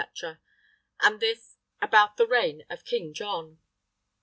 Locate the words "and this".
1.03-1.57